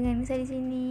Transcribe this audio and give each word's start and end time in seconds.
dengan 0.00 0.24
Nisa 0.24 0.32
di 0.40 0.48
sini 0.48 0.88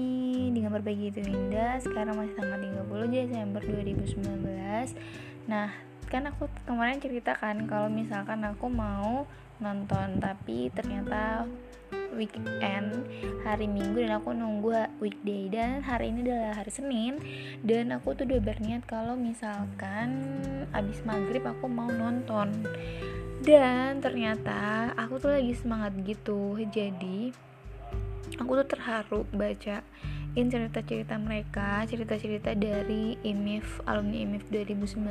dengan 0.53 0.69
berbagi 0.77 1.09
itu 1.09 1.25
indah. 1.25 1.81
Sekarang 1.81 2.13
masih 2.13 2.37
tanggal 2.37 2.61
30 2.61 3.09
Desember 3.09 3.61
2019. 3.65 4.93
Nah, 5.49 5.73
kan 6.13 6.29
aku 6.29 6.45
kemarin 6.69 7.01
ceritakan 7.01 7.65
kalau 7.65 7.89
misalkan 7.89 8.45
aku 8.45 8.69
mau 8.69 9.25
nonton 9.57 10.21
tapi 10.21 10.69
ternyata 10.69 11.49
weekend 12.13 13.05
hari 13.41 13.65
Minggu 13.65 14.05
dan 14.05 14.21
aku 14.21 14.29
nunggu 14.29 14.71
weekday 15.01 15.49
dan 15.49 15.81
hari 15.81 16.13
ini 16.13 16.29
adalah 16.29 16.61
hari 16.61 16.69
Senin 16.69 17.17
dan 17.65 17.89
aku 17.89 18.13
tuh 18.13 18.29
udah 18.29 18.41
berniat 18.45 18.85
kalau 18.85 19.17
misalkan 19.17 20.21
abis 20.69 21.01
maghrib 21.01 21.43
aku 21.43 21.65
mau 21.65 21.89
nonton 21.89 22.53
dan 23.41 23.99
ternyata 23.99 24.93
aku 24.95 25.17
tuh 25.17 25.33
lagi 25.33 25.53
semangat 25.57 25.97
gitu 26.01 26.55
jadi 26.71 27.33
aku 28.39 28.51
tuh 28.63 28.67
terharu 28.67 29.21
baca 29.35 29.83
cerita-cerita 30.39 31.19
mereka 31.19 31.83
cerita-cerita 31.83 32.55
dari 32.55 33.19
IMIF 33.27 33.83
alumni 33.83 34.23
IMIF 34.23 34.47
2019 34.47 35.03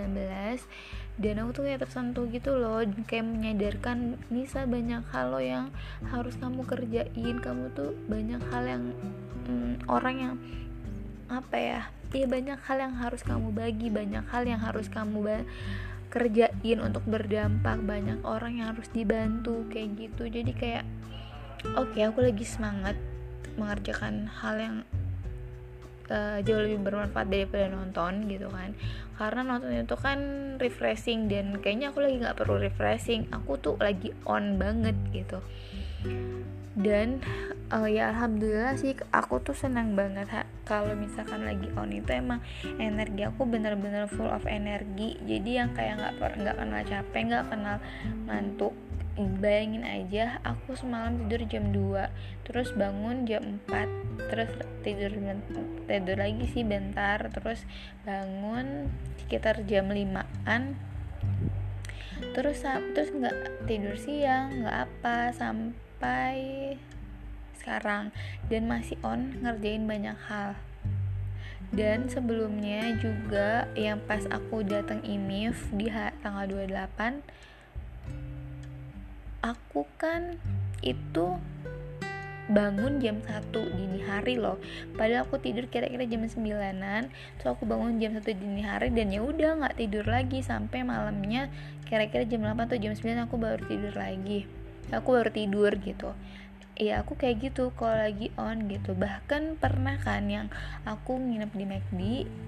dan 1.18 1.34
aku 1.42 1.50
tuh 1.50 1.62
kayak 1.66 1.82
tersentuh 1.82 2.30
gitu 2.30 2.54
loh 2.54 2.80
kayak 3.10 3.26
menyadarkan 3.26 4.16
Nisa 4.30 4.64
banyak 4.64 5.02
hal 5.10 5.34
lo 5.34 5.42
yang 5.42 5.74
harus 6.14 6.38
kamu 6.38 6.62
kerjain. 6.62 7.36
Kamu 7.42 7.74
tuh 7.74 7.98
banyak 8.06 8.38
hal 8.54 8.64
yang 8.64 8.84
hmm, 9.50 9.82
orang 9.90 10.16
yang 10.16 10.34
apa 11.28 11.56
ya 11.58 11.80
ya 12.14 12.24
banyak 12.24 12.56
hal 12.64 12.78
yang 12.80 12.94
harus 12.96 13.20
kamu 13.20 13.52
bagi 13.52 13.92
banyak 13.92 14.24
hal 14.32 14.48
yang 14.48 14.62
harus 14.62 14.88
kamu 14.88 15.44
kerjain 16.08 16.78
untuk 16.80 17.04
berdampak 17.04 17.84
banyak 17.84 18.22
orang 18.24 18.62
yang 18.62 18.72
harus 18.72 18.88
dibantu 18.94 19.66
kayak 19.68 19.98
gitu. 19.98 20.30
Jadi 20.30 20.52
kayak 20.54 20.84
oke 21.74 21.94
okay, 21.94 22.06
aku 22.06 22.22
lagi 22.22 22.44
semangat 22.46 22.94
mengerjakan 23.58 24.30
hal 24.30 24.56
yang 24.56 24.76
uh, 26.08 26.38
jauh 26.42 26.62
lebih 26.64 26.80
bermanfaat 26.82 27.28
daripada 27.28 27.68
nonton 27.70 28.26
gitu 28.30 28.48
kan. 28.48 28.72
Karena 29.18 29.40
nonton 29.42 29.74
itu 29.74 29.96
kan 29.98 30.18
refreshing 30.62 31.26
dan 31.26 31.58
kayaknya 31.58 31.90
aku 31.90 32.02
lagi 32.02 32.16
nggak 32.22 32.38
perlu 32.38 32.56
refreshing. 32.58 33.28
Aku 33.34 33.58
tuh 33.58 33.76
lagi 33.78 34.14
on 34.24 34.56
banget 34.56 34.96
gitu. 35.10 35.42
Dan 36.78 37.18
uh, 37.74 37.90
ya 37.90 38.14
alhamdulillah 38.14 38.78
sih 38.78 38.94
aku 39.10 39.42
tuh 39.42 39.58
senang 39.58 39.98
banget 39.98 40.30
kalau 40.62 40.94
misalkan 40.94 41.42
lagi 41.42 41.66
on 41.74 41.90
itu 41.90 42.06
emang 42.14 42.38
energi 42.78 43.26
aku 43.26 43.42
bener-bener 43.50 44.06
full 44.06 44.30
of 44.30 44.46
energi. 44.46 45.18
Jadi 45.26 45.50
yang 45.58 45.74
kayak 45.74 45.98
nggak 45.98 46.38
nggak 46.38 46.56
kenal 46.56 46.82
capek 46.86 47.22
nggak 47.26 47.44
kenal 47.50 47.76
ngantuk 48.30 48.74
bayangin 49.18 49.82
aja 49.82 50.38
aku 50.46 50.78
semalam 50.78 51.18
tidur 51.26 51.42
jam 51.50 51.74
2 51.74 52.46
terus 52.46 52.70
bangun 52.72 53.26
jam 53.26 53.58
4 53.66 54.30
terus 54.30 54.50
tidur 54.86 55.10
tidur 55.90 56.16
lagi 56.16 56.46
sih 56.54 56.62
bentar 56.62 57.26
terus 57.34 57.66
bangun 58.06 58.88
sekitar 59.26 59.66
jam 59.66 59.90
5an 59.90 60.78
terus 62.34 62.62
terus 62.94 63.10
nggak 63.10 63.66
tidur 63.66 63.98
siang 63.98 64.62
nggak 64.62 64.78
apa 64.86 65.34
sampai 65.34 66.78
sekarang. 67.68 68.14
Dan 68.48 68.64
masih 68.64 68.96
on 69.04 69.36
ngerjain 69.44 69.84
banyak 69.84 70.16
hal. 70.30 70.56
Dan 71.68 72.08
sebelumnya 72.08 72.96
juga 72.96 73.68
yang 73.76 74.00
pas 74.08 74.24
aku 74.32 74.64
datang 74.64 75.04
IMIF 75.04 75.68
di 75.76 75.92
tanggal 76.24 76.48
28 76.48 77.20
aku 79.42 79.86
kan 79.98 80.38
itu 80.82 81.38
bangun 82.48 82.96
jam 82.98 83.20
1 83.20 83.52
dini 83.52 84.00
hari 84.08 84.40
loh. 84.40 84.56
Padahal 84.96 85.28
aku 85.28 85.36
tidur 85.36 85.68
kira-kira 85.68 86.08
jam 86.08 86.24
9an 86.24 87.12
so 87.38 87.52
aku 87.52 87.68
bangun 87.68 88.00
jam 88.00 88.16
1 88.16 88.24
dini 88.24 88.64
hari 88.64 88.88
dan 88.90 89.12
ya 89.12 89.20
udah 89.20 89.60
nggak 89.60 89.76
tidur 89.76 90.08
lagi 90.08 90.40
sampai 90.40 90.80
malamnya 90.82 91.52
kira-kira 91.84 92.24
jam 92.24 92.40
8 92.40 92.56
atau 92.56 92.78
jam 92.80 92.92
9 92.96 93.28
aku 93.28 93.36
baru 93.36 93.62
tidur 93.68 93.94
lagi. 93.94 94.48
Aku 94.88 95.12
baru 95.12 95.28
tidur 95.28 95.76
gitu. 95.76 96.16
Ya 96.78 97.02
aku 97.02 97.18
kayak 97.18 97.52
gitu 97.52 97.74
kalau 97.76 98.00
lagi 98.00 98.32
on 98.40 98.64
gitu. 98.70 98.96
Bahkan 98.96 99.60
pernah 99.60 100.00
kan 100.00 100.24
yang 100.30 100.48
aku 100.88 101.20
nginep 101.20 101.52
di 101.52 101.64
McD 101.68 102.00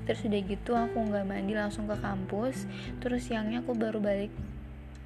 terus 0.09 0.25
udah 0.25 0.41
gitu 0.49 0.73
aku 0.73 0.97
nggak 1.13 1.29
mandi 1.29 1.53
langsung 1.53 1.85
ke 1.85 1.99
kampus 2.01 2.65
terus 3.05 3.29
siangnya 3.29 3.61
aku 3.61 3.77
baru 3.77 4.01
balik 4.01 4.33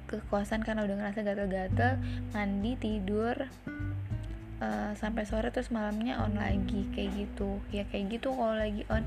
ke 0.05 0.21
kosan 0.29 0.61
karena 0.61 0.85
udah 0.85 0.95
ngerasa 1.01 1.21
gatel-gatel 1.25 1.97
mandi 2.31 2.77
tidur 2.77 3.35
uh, 4.61 4.91
sampai 4.95 5.23
sore 5.27 5.51
terus 5.51 5.73
malamnya 5.73 6.21
on 6.21 6.37
lagi 6.37 6.87
kayak 6.93 7.11
gitu. 7.15 7.59
Ya 7.73 7.83
kayak 7.89 8.19
gitu 8.19 8.31
kalau 8.33 8.55
lagi 8.55 8.85
on. 8.87 9.03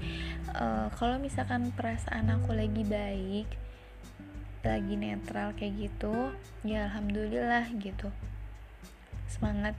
Uh, 0.52 0.90
kalau 0.96 1.16
misalkan 1.16 1.70
perasaan 1.72 2.28
aku 2.28 2.52
lagi 2.52 2.82
baik 2.84 3.48
lagi 4.66 4.98
netral 4.98 5.54
kayak 5.54 5.88
gitu 5.88 6.34
ya 6.66 6.90
alhamdulillah 6.90 7.70
gitu. 7.78 8.10
Semangat. 9.30 9.78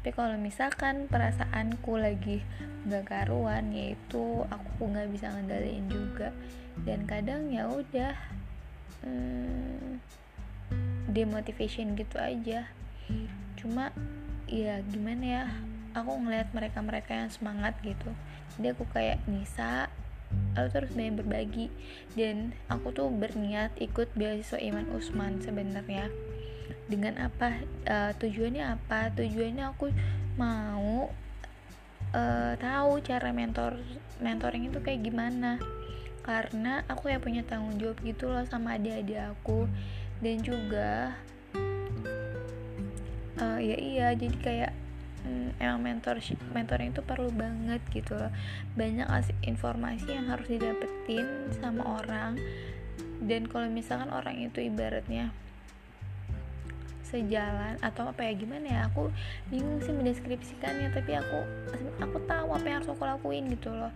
Tapi 0.00 0.12
kalau 0.12 0.36
misalkan 0.36 1.08
perasaanku 1.08 1.96
lagi 1.96 2.44
gak 2.84 3.08
karuan 3.08 3.72
yaitu 3.72 4.44
aku 4.52 4.92
nggak 4.92 5.08
bisa 5.08 5.32
ngendaliin 5.32 5.88
juga 5.88 6.28
dan 6.84 7.08
kadang 7.08 7.48
ya 7.48 7.64
udah 7.64 8.12
hmm, 9.04 10.00
demotivation 11.12 11.94
gitu 11.94 12.16
aja. 12.18 12.66
Cuma 13.60 13.92
ya 14.48 14.80
gimana 14.88 15.24
ya 15.24 15.42
aku 15.94 16.10
ngeliat 16.20 16.50
mereka-mereka 16.50 17.14
yang 17.14 17.30
semangat 17.30 17.78
gitu. 17.84 18.10
Jadi 18.58 18.66
aku 18.74 18.84
kayak 18.90 19.22
Nisa 19.30 19.88
aku 20.58 20.68
terus 20.74 20.90
banyak 20.92 21.22
berbagi. 21.22 21.66
Dan 22.18 22.56
aku 22.66 22.90
tuh 22.90 23.08
berniat 23.12 23.76
ikut 23.78 24.10
beasiswa 24.18 24.58
Iman 24.58 24.90
Usman 24.90 25.38
sebenarnya. 25.44 26.10
Dengan 26.90 27.16
apa 27.20 27.62
uh, 27.86 28.12
tujuannya 28.18 28.64
apa? 28.64 29.14
Tujuannya 29.14 29.64
aku 29.70 29.92
mau 30.34 31.08
uh, 32.14 32.52
tahu 32.58 32.90
cara 33.02 33.30
mentor 33.30 33.78
mentoring 34.22 34.70
itu 34.70 34.78
kayak 34.82 35.02
gimana 35.06 35.58
karena 36.24 36.80
aku 36.88 37.12
ya 37.12 37.20
punya 37.20 37.44
tanggung 37.44 37.76
jawab 37.76 38.00
gitu 38.00 38.32
loh 38.32 38.42
sama 38.48 38.80
adik-adik 38.80 39.20
aku. 39.36 39.68
Dan 40.24 40.40
juga 40.40 41.12
uh, 43.36 43.60
ya 43.60 43.76
iya 43.76 44.08
jadi 44.16 44.36
kayak 44.40 44.72
um, 45.28 45.52
emang 45.60 45.80
mentor 45.84 46.16
mentoring 46.56 46.96
itu 46.96 47.04
perlu 47.04 47.28
banget 47.28 47.84
gitu 47.92 48.16
loh. 48.16 48.32
Banyak 48.72 49.04
informasi 49.44 50.16
yang 50.16 50.32
harus 50.32 50.48
didapetin 50.48 51.52
sama 51.60 52.00
orang. 52.00 52.40
Dan 53.20 53.44
kalau 53.44 53.68
misalkan 53.68 54.08
orang 54.08 54.40
itu 54.40 54.64
ibaratnya 54.64 55.28
sejalan 57.04 57.78
atau 57.78 58.10
apa 58.10 58.26
ya 58.26 58.34
gimana 58.34 58.66
ya 58.66 58.80
aku 58.90 59.12
bingung 59.52 59.84
sih 59.84 59.92
mendeskripsikannya. 59.92 60.88
Tapi 60.88 61.12
aku 61.20 61.38
aku 62.00 62.16
tahu 62.24 62.48
apa 62.48 62.64
yang 62.64 62.80
harus 62.80 62.88
aku 62.88 63.04
lakuin 63.04 63.52
gitu 63.52 63.68
loh 63.68 63.92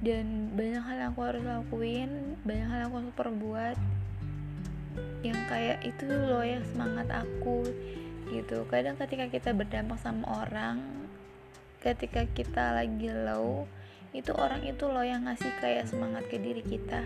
dan 0.00 0.56
banyak 0.56 0.80
hal 0.80 0.96
yang 0.96 1.10
aku 1.12 1.20
harus 1.28 1.44
lakuin 1.44 2.10
banyak 2.40 2.66
hal 2.72 2.78
yang 2.80 2.88
aku 2.88 2.98
harus 3.04 3.16
perbuat. 3.16 3.76
Yang 5.20 5.40
kayak 5.52 5.78
itu 5.84 6.04
loh 6.08 6.44
yang 6.44 6.64
semangat 6.64 7.08
aku 7.12 7.68
gitu. 8.32 8.64
Kadang 8.72 8.96
ketika 8.96 9.28
kita 9.28 9.50
berdampak 9.52 10.00
sama 10.00 10.24
orang 10.44 10.80
ketika 11.80 12.28
kita 12.28 12.76
lagi 12.76 13.08
low 13.08 13.64
itu 14.12 14.36
orang 14.36 14.60
itu 14.68 14.84
loh 14.84 15.00
yang 15.00 15.24
ngasih 15.24 15.52
kayak 15.60 15.88
semangat 15.88 16.24
ke 16.28 16.36
diri 16.40 16.64
kita. 16.64 17.04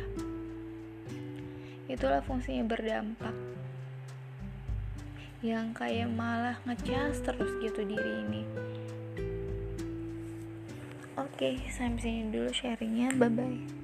Itulah 1.91 2.25
fungsinya 2.25 2.65
berdampak. 2.65 3.35
Yang 5.45 5.77
kayak 5.77 6.09
malah 6.09 6.57
ngecas 6.65 7.21
terus 7.21 7.53
gitu 7.61 7.85
diri 7.85 8.25
ini 8.25 8.64
Oke, 11.15 11.63
sampai 11.71 12.03
sini 12.03 12.35
dulu 12.35 12.51
sharingnya. 12.51 13.15
Bye 13.15 13.31
bye. 13.31 13.84